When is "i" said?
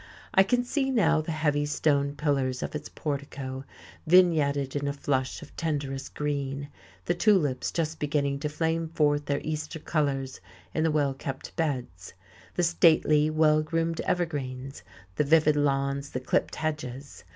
0.33-0.41